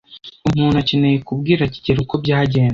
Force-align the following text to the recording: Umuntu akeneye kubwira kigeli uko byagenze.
Umuntu 0.49 0.75
akeneye 0.83 1.17
kubwira 1.27 1.69
kigeli 1.73 1.99
uko 2.03 2.15
byagenze. 2.23 2.69